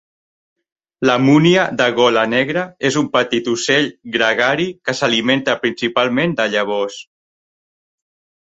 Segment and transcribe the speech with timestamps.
[1.09, 6.99] La munia de gola negra és un petit ocell gregari que s'alimenta principalment de llavors.